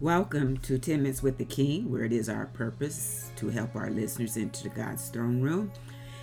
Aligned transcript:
Welcome 0.00 0.56
to 0.60 0.78
10 0.78 1.02
Minutes 1.02 1.22
with 1.22 1.36
the 1.36 1.44
King, 1.44 1.92
where 1.92 2.04
it 2.04 2.12
is 2.14 2.30
our 2.30 2.46
purpose 2.46 3.30
to 3.36 3.50
help 3.50 3.76
our 3.76 3.90
listeners 3.90 4.38
into 4.38 4.70
God's 4.70 5.10
throne 5.10 5.42
room 5.42 5.70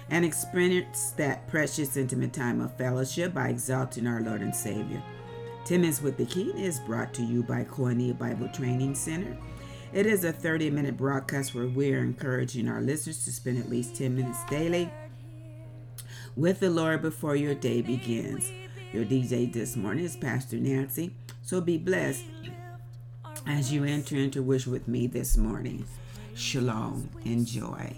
and 0.10 0.26
experience 0.26 1.12
that 1.12 1.48
precious, 1.48 1.96
intimate 1.96 2.34
time 2.34 2.60
of 2.60 2.76
fellowship 2.76 3.36
by 3.36 3.50
exalting 3.50 4.08
our 4.08 4.20
Lord 4.22 4.42
and 4.42 4.56
Savior. 4.56 5.04
10 5.66 5.82
Minutes 5.82 6.02
with 6.02 6.18
the 6.18 6.26
King 6.26 6.58
is 6.58 6.80
brought 6.80 7.14
to 7.14 7.24
you 7.24 7.44
by 7.44 7.66
Koinonia 7.66 8.18
Bible 8.18 8.50
Training 8.50 8.96
Center. 8.96 9.38
It 9.94 10.08
is 10.08 10.24
a 10.24 10.34
30 10.34 10.72
minute 10.72 10.98
broadcast 10.98 11.54
where 11.54 11.68
we're 11.68 12.02
encouraging 12.02 12.68
our 12.68 12.82
listeners 12.82 13.24
to 13.26 13.32
spend 13.32 13.60
at 13.60 13.70
least 13.70 13.96
10 13.96 14.16
minutes 14.16 14.44
daily 14.46 14.92
with 16.36 16.62
the 16.62 16.72
Lord 16.72 17.04
before 17.04 17.36
your 17.36 17.54
day 17.54 17.84
begins. 17.84 18.52
Your 18.92 19.06
DJ 19.06 19.54
this 19.54 19.76
morning 19.76 20.06
is 20.06 20.18
Pastor 20.18 20.56
Nancy, 20.56 21.14
so 21.44 21.62
be 21.62 21.78
blessed 21.78 22.24
as 23.50 23.72
you 23.72 23.86
enter 23.86 24.18
into 24.18 24.44
wish 24.44 24.68
with 24.68 24.90
me 24.90 25.08
this 25.08 25.38
morning, 25.38 25.86
shalom, 26.36 27.10
enjoy. 27.24 27.96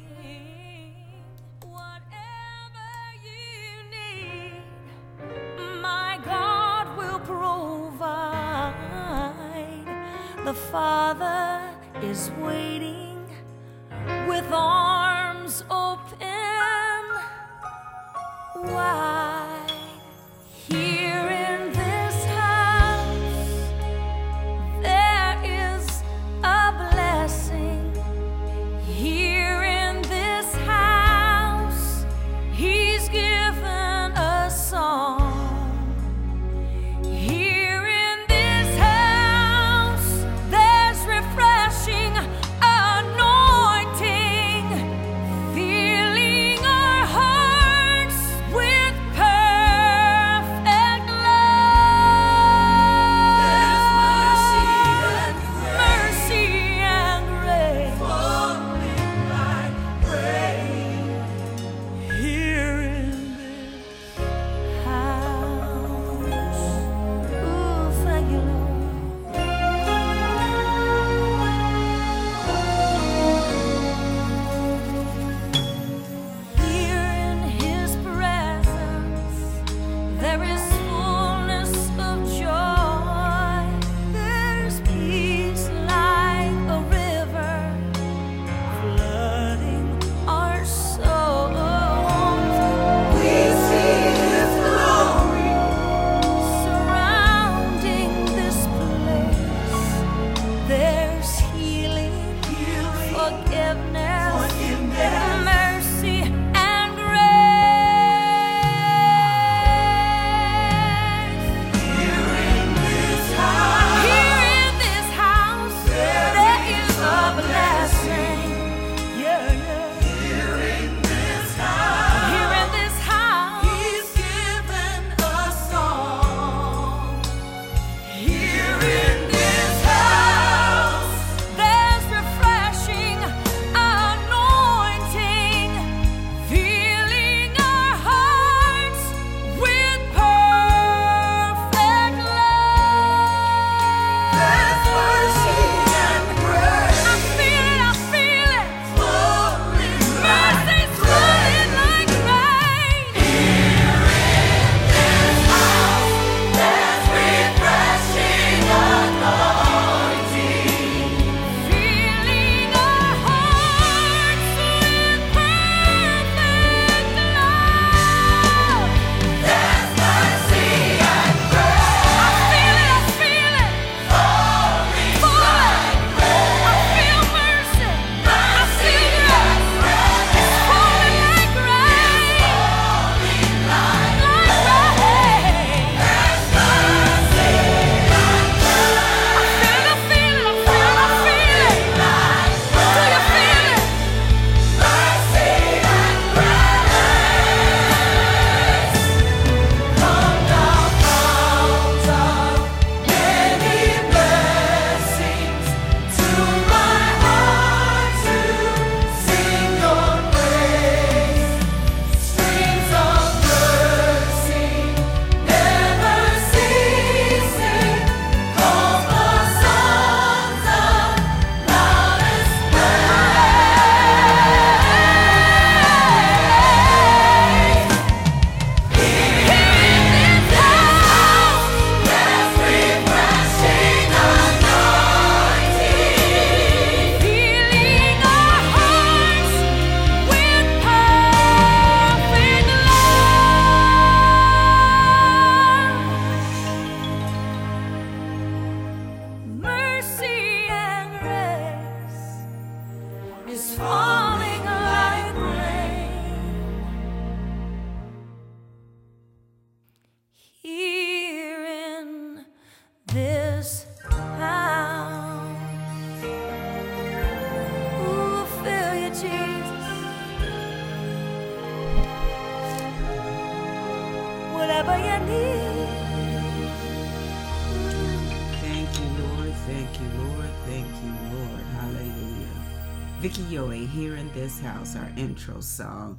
Vicki 283.29 283.55
Yohe 283.55 283.87
here 283.87 284.15
in 284.15 284.33
this 284.33 284.59
house, 284.59 284.95
our 284.95 285.11
intro 285.15 285.61
song. 285.61 286.17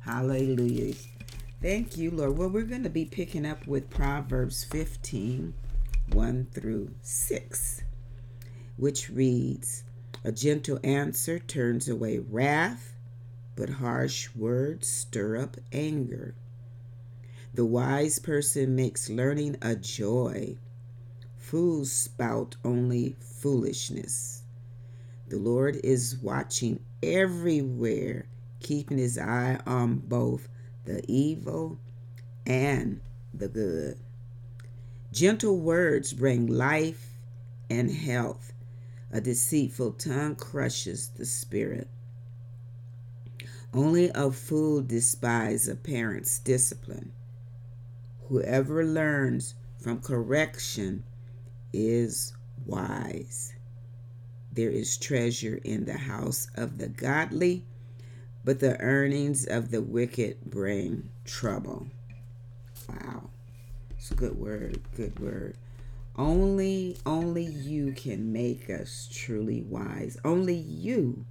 Hallelujah. 0.00 0.92
Thank 1.62 1.96
you, 1.96 2.10
Lord. 2.10 2.36
Well, 2.36 2.50
we're 2.50 2.64
going 2.64 2.82
to 2.82 2.90
be 2.90 3.06
picking 3.06 3.46
up 3.46 3.66
with 3.66 3.88
Proverbs 3.88 4.62
15 4.62 5.54
1 6.12 6.46
through 6.52 6.90
6, 7.00 7.84
which 8.76 9.08
reads 9.08 9.84
A 10.22 10.32
gentle 10.32 10.78
answer 10.84 11.38
turns 11.38 11.88
away 11.88 12.18
wrath, 12.18 12.92
but 13.56 13.70
harsh 13.70 14.28
words 14.34 14.86
stir 14.86 15.38
up 15.38 15.56
anger. 15.72 16.34
The 17.54 17.64
wise 17.64 18.18
person 18.18 18.76
makes 18.76 19.08
learning 19.08 19.56
a 19.62 19.76
joy. 19.76 20.58
Fools 21.38 21.90
spout 21.90 22.56
only 22.62 23.16
foolishness. 23.18 24.43
The 25.28 25.38
Lord 25.38 25.80
is 25.82 26.18
watching 26.22 26.80
everywhere, 27.02 28.26
keeping 28.60 28.98
his 28.98 29.18
eye 29.18 29.58
on 29.66 29.96
both 29.96 30.48
the 30.84 31.02
evil 31.08 31.78
and 32.46 33.00
the 33.32 33.48
good. 33.48 33.98
Gentle 35.12 35.58
words 35.58 36.12
bring 36.12 36.46
life 36.46 37.14
and 37.70 37.90
health. 37.90 38.52
A 39.10 39.20
deceitful 39.20 39.92
tongue 39.92 40.34
crushes 40.34 41.08
the 41.16 41.24
spirit. 41.24 41.88
Only 43.72 44.10
a 44.14 44.30
fool 44.30 44.82
despises 44.82 45.68
a 45.68 45.76
parent's 45.76 46.38
discipline. 46.38 47.12
Whoever 48.28 48.84
learns 48.84 49.54
from 49.78 50.00
correction 50.00 51.04
is 51.72 52.34
wise. 52.66 53.53
There 54.54 54.70
is 54.70 54.96
treasure 54.96 55.58
in 55.64 55.84
the 55.84 55.98
house 55.98 56.46
of 56.54 56.78
the 56.78 56.86
godly, 56.86 57.64
but 58.44 58.60
the 58.60 58.80
earnings 58.80 59.46
of 59.46 59.72
the 59.72 59.82
wicked 59.82 60.44
bring 60.44 61.10
trouble. 61.24 61.88
Wow. 62.88 63.30
It's 63.90 64.12
a 64.12 64.14
good 64.14 64.38
word, 64.38 64.80
good 64.94 65.18
word. 65.18 65.56
Only 66.14 66.96
only 67.04 67.42
you 67.42 67.90
can 67.94 68.32
make 68.32 68.70
us 68.70 69.08
truly 69.10 69.62
wise. 69.62 70.16
Only 70.24 70.54
you 70.54 71.24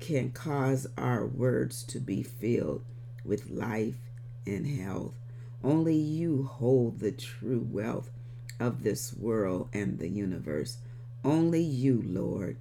can 0.00 0.32
cause 0.32 0.88
our 0.96 1.26
words 1.26 1.84
to 1.84 2.00
be 2.00 2.24
filled 2.24 2.82
with 3.24 3.50
life 3.50 4.00
and 4.44 4.66
health. 4.66 5.14
Only 5.62 5.94
you 5.94 6.42
hold 6.42 6.98
the 6.98 7.12
true 7.12 7.64
wealth 7.70 8.10
of 8.58 8.82
this 8.82 9.14
world 9.14 9.68
and 9.72 10.00
the 10.00 10.08
universe. 10.08 10.78
Only 11.24 11.62
you, 11.62 12.02
Lord. 12.04 12.56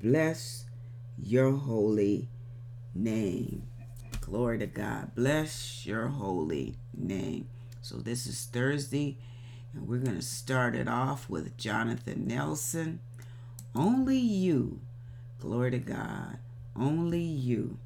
Bless 0.00 0.64
your 1.16 1.52
holy 1.52 2.28
name. 2.94 3.62
Glory 4.20 4.58
to 4.58 4.66
God. 4.66 5.14
Bless 5.14 5.86
your 5.86 6.08
holy 6.08 6.76
name. 6.96 7.48
So, 7.80 7.96
this 7.96 8.26
is 8.26 8.44
Thursday, 8.44 9.18
and 9.72 9.86
we're 9.86 9.98
going 9.98 10.16
to 10.16 10.22
start 10.22 10.74
it 10.74 10.88
off 10.88 11.28
with 11.28 11.56
Jonathan 11.56 12.26
Nelson. 12.26 13.00
Only 13.74 14.18
you. 14.18 14.80
Glory 15.40 15.70
to 15.72 15.78
God. 15.78 16.38
Only 16.76 17.22
you. 17.22 17.78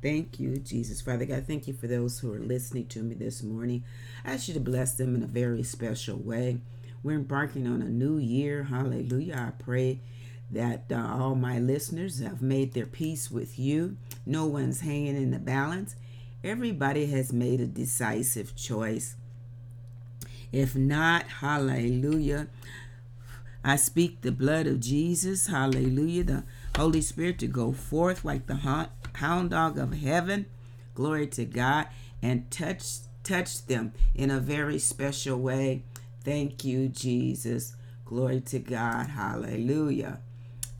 Thank 0.00 0.38
you, 0.38 0.58
Jesus. 0.58 1.00
Father 1.00 1.24
God, 1.24 1.44
thank 1.46 1.66
you 1.66 1.74
for 1.74 1.88
those 1.88 2.20
who 2.20 2.32
are 2.32 2.38
listening 2.38 2.86
to 2.88 3.02
me 3.02 3.14
this 3.14 3.42
morning. 3.42 3.82
I 4.24 4.32
ask 4.32 4.46
you 4.46 4.54
to 4.54 4.60
bless 4.60 4.94
them 4.94 5.16
in 5.16 5.24
a 5.24 5.26
very 5.26 5.64
special 5.64 6.16
way. 6.16 6.58
We're 7.02 7.16
embarking 7.16 7.66
on 7.66 7.82
a 7.82 7.88
new 7.88 8.18
year. 8.18 8.64
Hallelujah. 8.64 9.48
I 9.48 9.62
pray 9.62 10.00
that 10.52 10.84
uh, 10.90 11.16
all 11.18 11.34
my 11.34 11.58
listeners 11.58 12.20
have 12.20 12.40
made 12.40 12.74
their 12.74 12.86
peace 12.86 13.30
with 13.30 13.58
you. 13.58 13.96
No 14.24 14.46
one's 14.46 14.80
hanging 14.80 15.16
in 15.16 15.32
the 15.32 15.38
balance. 15.38 15.96
Everybody 16.44 17.06
has 17.06 17.32
made 17.32 17.60
a 17.60 17.66
decisive 17.66 18.54
choice. 18.54 19.16
If 20.52 20.76
not, 20.76 21.24
hallelujah. 21.24 22.46
I 23.64 23.76
speak 23.76 24.20
the 24.20 24.32
blood 24.32 24.66
of 24.66 24.80
Jesus, 24.80 25.48
hallelujah, 25.48 26.24
the 26.24 26.44
Holy 26.76 27.00
Spirit 27.00 27.38
to 27.40 27.48
go 27.48 27.72
forth 27.72 28.24
like 28.24 28.46
the 28.46 28.56
hound 29.18 29.50
dog 29.50 29.78
of 29.78 29.94
heaven. 29.94 30.46
Glory 30.94 31.26
to 31.28 31.44
God 31.44 31.88
and 32.22 32.50
touch 32.50 32.98
touch 33.22 33.66
them 33.66 33.92
in 34.14 34.30
a 34.30 34.40
very 34.40 34.78
special 34.78 35.38
way. 35.38 35.82
Thank 36.24 36.64
you, 36.64 36.88
Jesus. 36.88 37.74
Glory 38.04 38.40
to 38.40 38.58
God. 38.58 39.08
Hallelujah. 39.08 40.20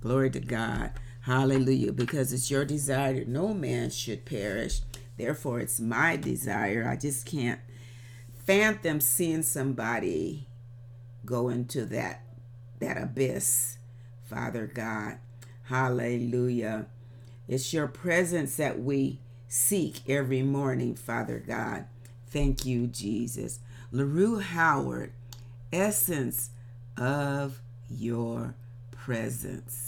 Glory 0.00 0.30
to 0.30 0.40
God. 0.40 0.92
Hallelujah. 1.22 1.92
Because 1.92 2.32
it's 2.32 2.50
your 2.50 2.64
desire 2.64 3.14
that 3.14 3.28
no 3.28 3.52
man 3.52 3.90
should 3.90 4.24
perish. 4.24 4.80
Therefore, 5.16 5.60
it's 5.60 5.78
my 5.78 6.16
desire. 6.16 6.88
I 6.88 6.96
just 6.96 7.26
can't 7.26 7.60
fathom 8.46 9.00
seeing 9.00 9.42
somebody 9.42 10.46
go 11.26 11.48
into 11.48 11.84
that 11.86 12.22
that 12.80 12.96
abyss, 12.96 13.76
Father 14.24 14.66
God. 14.66 15.18
Hallelujah. 15.64 16.86
It's 17.48 17.72
your 17.72 17.88
presence 17.88 18.56
that 18.56 18.78
we 18.78 19.20
seek 19.48 20.08
every 20.08 20.42
morning, 20.42 20.94
Father 20.94 21.42
God. 21.44 21.86
Thank 22.28 22.66
you, 22.66 22.86
Jesus. 22.86 23.60
LaRue 23.90 24.40
Howard, 24.40 25.12
essence 25.72 26.50
of 26.98 27.62
your 27.88 28.54
presence. 28.90 29.87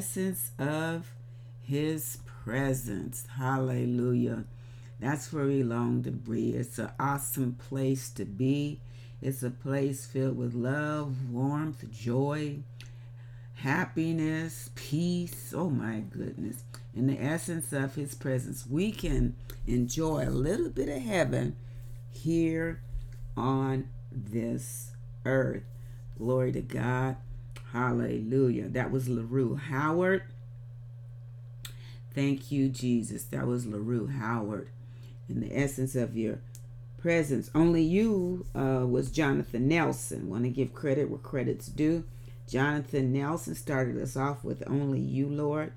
Essence 0.00 0.52
of 0.58 1.12
His 1.60 2.16
presence. 2.24 3.26
Hallelujah. 3.36 4.44
That's 4.98 5.30
where 5.30 5.44
we 5.44 5.62
long 5.62 6.02
to 6.04 6.10
be. 6.10 6.54
It's 6.56 6.78
an 6.78 6.88
awesome 6.98 7.56
place 7.68 8.08
to 8.12 8.24
be. 8.24 8.80
It's 9.20 9.42
a 9.42 9.50
place 9.50 10.06
filled 10.06 10.38
with 10.38 10.54
love, 10.54 11.30
warmth, 11.30 11.84
joy, 11.92 12.60
happiness, 13.56 14.70
peace. 14.74 15.52
Oh 15.54 15.68
my 15.68 16.00
goodness. 16.00 16.64
In 16.94 17.06
the 17.06 17.20
essence 17.20 17.70
of 17.74 17.94
His 17.94 18.14
presence, 18.14 18.66
we 18.66 18.92
can 18.92 19.36
enjoy 19.66 20.26
a 20.26 20.30
little 20.30 20.70
bit 20.70 20.88
of 20.88 21.02
heaven 21.02 21.56
here 22.10 22.80
on 23.36 23.90
this 24.10 24.92
earth. 25.26 25.64
Glory 26.16 26.52
to 26.52 26.62
God. 26.62 27.16
Hallelujah. 27.72 28.68
That 28.68 28.90
was 28.90 29.08
LaRue 29.08 29.56
Howard. 29.56 30.22
Thank 32.14 32.50
you, 32.50 32.68
Jesus. 32.68 33.24
That 33.24 33.46
was 33.46 33.66
LaRue 33.66 34.08
Howard. 34.08 34.68
In 35.28 35.40
the 35.40 35.56
essence 35.56 35.94
of 35.94 36.16
your 36.16 36.40
presence. 37.00 37.50
Only 37.54 37.82
you 37.82 38.46
uh, 38.54 38.84
was 38.86 39.10
Jonathan 39.10 39.68
Nelson. 39.68 40.28
Want 40.28 40.44
to 40.44 40.50
give 40.50 40.74
credit 40.74 41.08
where 41.08 41.18
credit's 41.18 41.66
due. 41.66 42.04
Jonathan 42.48 43.12
Nelson 43.12 43.54
started 43.54 43.96
us 44.00 44.16
off 44.16 44.42
with 44.42 44.62
Only 44.66 45.00
You, 45.00 45.28
Lord. 45.28 45.72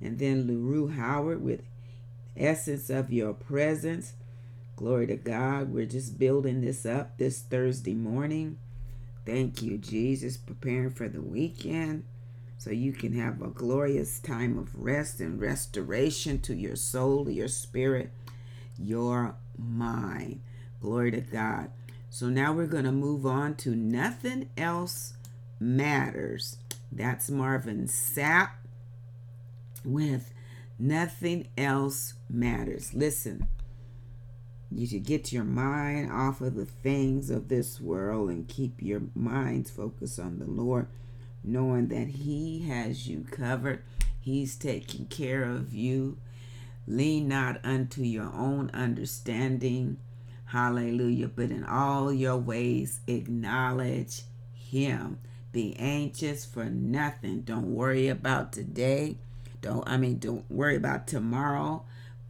And 0.00 0.18
then 0.18 0.46
LaRue 0.46 0.88
Howard 0.88 1.42
with 1.42 1.62
Essence 2.36 2.88
of 2.88 3.12
Your 3.12 3.34
Presence. 3.34 4.14
Glory 4.76 5.06
to 5.08 5.16
God. 5.16 5.72
We're 5.72 5.86
just 5.86 6.18
building 6.18 6.60
this 6.60 6.86
up 6.86 7.18
this 7.18 7.40
Thursday 7.40 7.94
morning. 7.94 8.58
Thank 9.28 9.60
you, 9.60 9.76
Jesus, 9.76 10.38
preparing 10.38 10.88
for 10.88 11.06
the 11.06 11.20
weekend 11.20 12.04
so 12.56 12.70
you 12.70 12.94
can 12.94 13.12
have 13.12 13.42
a 13.42 13.48
glorious 13.48 14.20
time 14.20 14.56
of 14.56 14.74
rest 14.74 15.20
and 15.20 15.38
restoration 15.38 16.40
to 16.40 16.54
your 16.54 16.76
soul, 16.76 17.28
your 17.28 17.48
spirit, 17.48 18.10
your 18.78 19.36
mind. 19.58 20.40
Glory 20.80 21.10
to 21.10 21.20
God. 21.20 21.70
So 22.08 22.30
now 22.30 22.54
we're 22.54 22.64
going 22.64 22.86
to 22.86 22.90
move 22.90 23.26
on 23.26 23.56
to 23.56 23.76
Nothing 23.76 24.48
Else 24.56 25.12
Matters. 25.60 26.56
That's 26.90 27.28
Marvin 27.28 27.84
Sapp 27.84 28.52
with 29.84 30.32
Nothing 30.78 31.48
Else 31.58 32.14
Matters. 32.30 32.94
Listen, 32.94 33.46
you 34.70 34.86
should 34.86 35.04
get 35.04 35.32
your 35.32 35.44
mind 35.44 36.12
off 36.12 36.40
of 36.40 36.54
the 36.54 36.66
things 36.66 37.30
of 37.30 37.48
this 37.48 37.80
world 37.80 38.28
and 38.28 38.48
keep 38.48 38.82
your 38.82 39.02
minds 39.14 39.70
focused 39.70 40.20
on 40.20 40.38
the 40.38 40.44
Lord, 40.44 40.88
knowing 41.42 41.88
that 41.88 42.08
He 42.08 42.68
has 42.68 43.08
you 43.08 43.24
covered. 43.30 43.82
He's 44.20 44.56
taking 44.56 45.06
care 45.06 45.44
of 45.44 45.72
you. 45.72 46.18
Lean 46.86 47.28
not 47.28 47.64
unto 47.64 48.02
your 48.02 48.30
own 48.34 48.70
understanding. 48.74 49.96
Hallelujah. 50.46 51.28
But 51.28 51.50
in 51.50 51.64
all 51.64 52.12
your 52.12 52.36
ways, 52.36 53.00
acknowledge 53.06 54.22
Him. 54.52 55.18
Be 55.50 55.74
anxious 55.78 56.44
for 56.44 56.66
nothing. 56.66 57.40
Don't 57.40 57.74
worry 57.74 58.08
about 58.08 58.52
today. 58.52 59.16
Don't, 59.62 59.88
I 59.88 59.96
mean, 59.96 60.18
don't 60.18 60.48
worry 60.50 60.76
about 60.76 61.06
tomorrow 61.06 61.84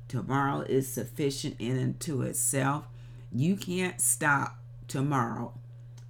Tomorrow 0.08 0.62
is 0.62 0.90
sufficient 0.90 1.56
in 1.58 1.76
and 1.76 2.00
to 2.00 2.22
itself. 2.22 2.86
You 3.30 3.56
can't 3.56 4.00
stop 4.00 4.56
tomorrow. 4.88 5.52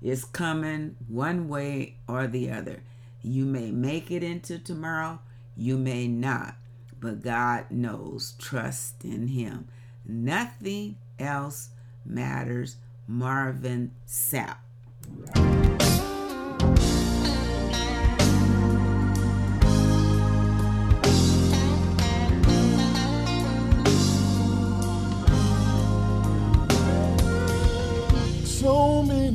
It's 0.01 0.25
coming 0.25 0.97
one 1.09 1.49
way 1.49 1.97
or 2.07 2.29
the 2.29 2.51
other. 2.51 2.83
You 3.23 3.45
may 3.45 3.73
make 3.73 4.13
it 4.13 4.23
into 4.23 4.59
tomorrow, 4.59 5.19
you 5.57 5.77
may 5.77 6.07
not, 6.07 6.55
but 7.01 7.23
God 7.23 7.67
knows. 7.71 8.35
Trust 8.39 9.05
in 9.05 9.27
Him. 9.27 9.67
Nothing 10.07 10.97
else 11.19 11.71
matters. 12.07 12.77
Marvin 13.09 13.91
Sapp. 14.07 14.59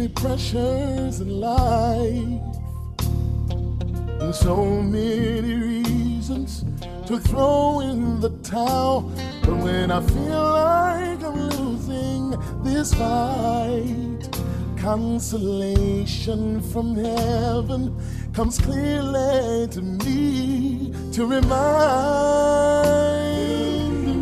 Many 0.04 0.14
pressures 0.16 1.22
in 1.22 1.30
life, 1.40 2.42
and 4.20 4.36
so 4.36 4.66
many 4.82 5.54
reasons 5.54 6.66
to 7.08 7.18
throw 7.20 7.80
in 7.80 8.20
the 8.20 8.30
towel. 8.44 9.10
But 9.44 9.56
when 9.64 9.92
I 9.92 10.02
feel 10.02 10.44
like 10.44 11.24
I'm 11.24 11.50
losing 11.52 12.36
this 12.64 12.94
fight, 12.94 14.28
consolation 14.78 16.62
from 16.62 16.96
heaven 16.96 17.96
comes 18.34 18.60
clearly 18.60 19.68
to 19.70 19.82
me 19.82 20.94
to 21.14 21.26
remind 21.26 21.54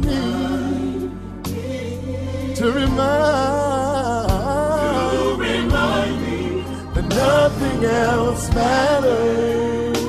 me, 0.06 1.10
to 2.54 2.72
remind 2.72 3.41
nothing 7.82 7.84
else 7.84 8.54
matters 8.54 10.00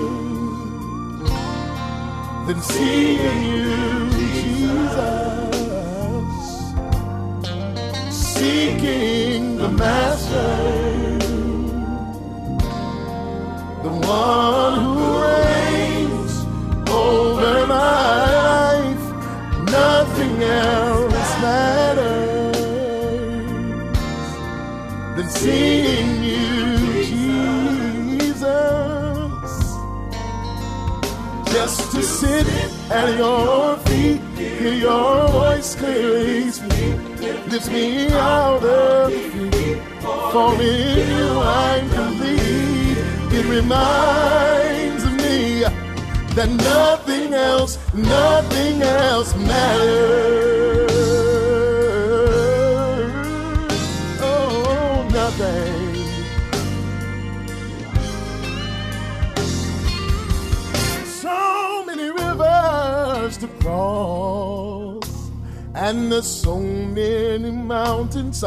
than 2.47 2.61
seeing 2.61 3.43
you, 3.45 4.11
Jesus, 4.41 5.57
seeking 8.11 9.59
the 9.59 9.69
Master, 9.69 11.19
the 13.83 13.91
one 14.07 14.72
at 32.93 33.17
your 33.17 33.77
feet, 33.79 34.21
hear 34.37 34.75
your 34.75 35.29
voice 35.29 35.75
clearly 35.75 36.51
speak, 36.51 36.97
lifts 37.51 37.71
me 37.71 38.09
out 38.13 38.63
of 38.63 39.11
defeat. 39.11 39.79
For 40.33 40.53
in 40.61 41.09
you 41.17 41.29
I'm 41.41 41.89
complete. 41.91 42.99
It 43.39 43.47
reminds 43.47 45.05
me 45.23 45.65
that 46.37 46.51
nothing 46.51 47.33
else, 47.33 47.79
nothing 47.95 48.83
else 48.83 49.35
matters. 49.37 50.93
Oh, 54.21 55.09
nothing. 55.13 55.82
And 65.93 66.11
there's 66.11 66.27
so 66.27 66.59
many 66.59 67.51
mountains 67.51 68.43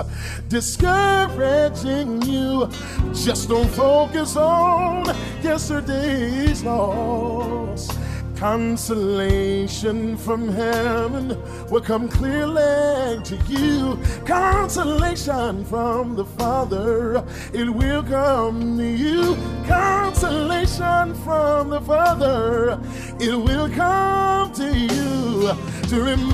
discouraging 0.50 2.24
you. 2.24 2.68
Just 3.14 3.50
don't 3.50 3.70
focus 3.70 4.36
on 4.36 5.16
yesterday's 5.44 6.64
loss. 6.64 7.96
Consolation 8.36 10.18
from 10.18 10.50
heaven 10.50 11.38
will 11.70 11.82
come 11.82 12.10
clearly 12.10 13.22
to 13.24 13.38
you. 13.48 14.00
Consolation 14.26 15.64
from 15.66 16.16
the 16.16 16.26
Father, 16.26 17.24
it 17.54 17.70
will 17.70 18.02
come 18.02 18.76
to 18.80 18.84
you. 18.84 19.38
Consolation 19.68 21.14
from 21.24 21.70
the 21.70 21.82
Father, 21.82 22.80
it 23.20 23.36
will 23.36 23.70
come 23.70 24.52
to 24.54 24.76
you 24.76 25.05
to 25.54 26.02
remind 26.02 26.26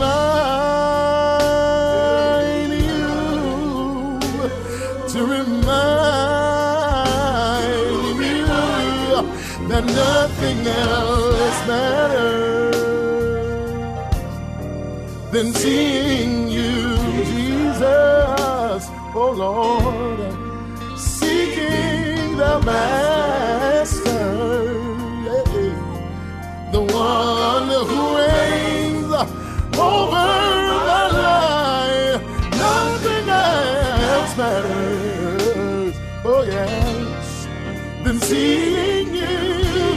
you, 2.71 4.19
to 5.09 5.19
remind 5.25 5.81
you 8.23 8.45
that 9.67 9.83
nothing 9.85 10.65
else 10.65 11.67
matters 11.67 12.75
than 15.33 15.53
seeing 15.53 16.49
you, 16.49 16.95
Jesus, 17.25 18.89
oh 19.13 19.31
Lord, 19.35 20.19
seeking 20.97 22.37
the 22.37 22.61
master, 22.65 24.29
the 26.71 26.81
one 26.81 27.67
who 27.67 28.17
reigns 28.17 28.80
over 29.81 30.29
the 30.89 31.03
life. 31.21 32.21
Nothing 32.65 33.29
else 33.29 34.33
matters. 34.37 35.95
Oh 36.23 36.43
yes, 36.43 37.47
than 38.03 38.17
seeing 38.19 39.07
you, 39.21 39.37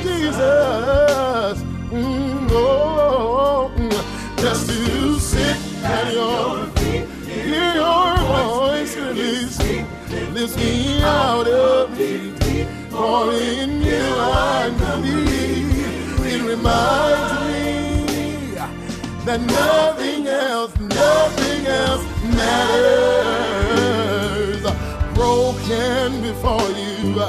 Jesus. 0.06 1.56
Mm, 1.92 2.48
oh, 2.50 3.72
mm, 3.76 4.40
just 4.42 4.68
to 4.68 5.18
sit 5.20 5.56
at 5.84 6.12
your 6.12 6.66
feet, 6.76 7.06
hear 7.28 7.74
your 7.74 8.16
voice 8.32 8.96
release 8.96 9.58
me, 9.60 9.84
lift 10.32 10.56
me 10.56 11.02
out 11.02 11.46
of 11.46 11.96
deep. 11.98 12.34
For 12.94 13.32
in 13.32 13.82
you 13.82 14.04
I 14.18 14.70
believe. 14.78 16.26
It 16.32 16.42
reminds 16.42 17.32
me 17.40 17.43
that 19.24 19.40
nothing 19.40 20.26
else, 20.26 20.78
nothing 20.78 21.66
else 21.66 22.04
matters. 22.36 23.44
Broken 25.14 26.20
before 26.20 26.68
you, 26.72 27.22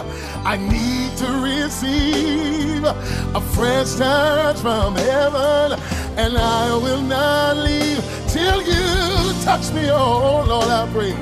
I 0.43 0.57
need 0.57 1.15
to 1.17 1.27
receive 1.41 2.83
a 2.83 3.41
fresh 3.55 3.95
touch 3.95 4.59
from 4.59 4.95
heaven, 4.95 5.79
and 6.17 6.37
I 6.37 6.75
will 6.75 7.01
not 7.01 7.57
leave 7.57 8.03
till 8.27 8.61
you 8.61 9.33
touch 9.43 9.71
me. 9.71 9.89
Oh 9.89 10.43
Lord, 10.47 10.67
I 10.67 10.87
pray. 10.91 11.13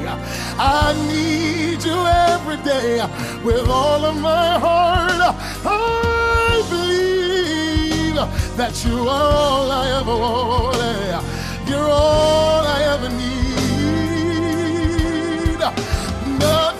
I 0.57 0.93
need 1.07 1.83
you 1.83 2.05
every 2.33 2.57
day 2.63 3.05
with 3.43 3.69
all 3.69 4.05
of 4.05 4.15
my 4.19 4.57
heart. 4.57 5.35
I 5.65 6.12
believe 8.13 8.57
that 8.57 8.85
you're 8.85 9.07
all 9.07 9.71
I 9.71 9.99
ever 9.99 10.15
wanted. 10.15 11.21
You're 11.67 11.89
all 11.89 12.65
I 12.65 12.83
ever 12.93 13.09
need. 13.09 13.23
Nothing 16.39 16.72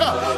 speak. 0.20 0.29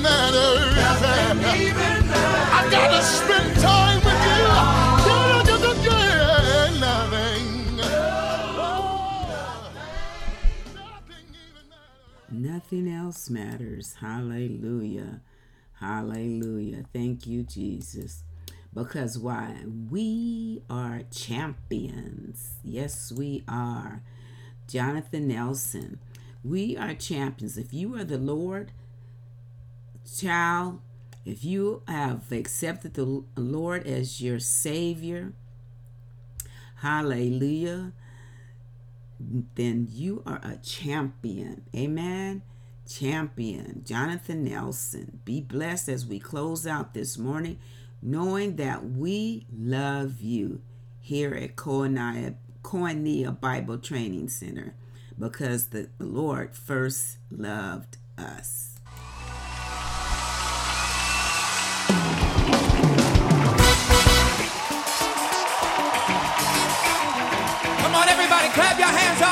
Nothing 0.00 1.60
even 1.60 2.08
matters. 2.08 2.50
I 2.52 2.68
gotta 2.70 3.02
spend 3.02 3.56
time 3.60 3.98
with 4.04 4.22
you. 4.26 4.44
Yeah, 5.08 5.42
yeah, 5.46 5.74
yeah, 5.82 6.42
yeah, 6.48 6.80
nothing. 6.80 7.76
Nothing 10.74 11.26
even 11.34 11.68
matters. 11.68 12.30
Nothing 12.30 12.88
else 12.88 13.30
matters. 13.30 13.96
Hallelujah. 14.00 15.20
Hallelujah. 15.80 16.84
Thank 16.92 17.26
you, 17.26 17.42
Jesus. 17.42 18.22
Because 18.72 19.18
why? 19.18 19.56
We 19.90 20.62
are 20.70 21.02
champions. 21.10 22.54
Yes, 22.64 23.12
we 23.12 23.42
are. 23.46 24.02
Jonathan 24.66 25.28
Nelson. 25.28 25.98
We 26.42 26.76
are 26.76 26.94
champions. 26.94 27.58
If 27.58 27.74
you 27.74 27.94
are 27.96 28.04
the 28.04 28.18
Lord, 28.18 28.72
child, 30.04 30.80
if 31.24 31.44
you 31.44 31.82
have 31.86 32.30
accepted 32.32 32.94
the 32.94 33.24
Lord 33.36 33.86
as 33.86 34.20
your 34.20 34.38
Savior, 34.38 35.32
hallelujah, 36.76 37.92
then 39.54 39.88
you 39.90 40.22
are 40.26 40.40
a 40.42 40.56
champion. 40.56 41.62
Amen. 41.76 42.42
Champion. 42.88 43.82
Jonathan 43.86 44.44
Nelson. 44.44 45.20
Be 45.24 45.40
blessed 45.40 45.88
as 45.88 46.04
we 46.04 46.18
close 46.18 46.66
out 46.66 46.92
this 46.92 47.16
morning, 47.16 47.58
knowing 48.02 48.56
that 48.56 48.84
we 48.84 49.46
love 49.56 50.20
you 50.20 50.60
here 51.00 51.34
at 51.34 51.56
Koinonia, 51.56 53.40
Bible 53.40 53.78
Training 53.78 54.28
Center 54.28 54.74
because 55.18 55.68
the 55.68 55.88
Lord 55.98 56.54
first 56.54 57.18
loved 57.30 57.98
us. 58.18 58.71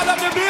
Your 0.07 0.17
hands 0.17 0.40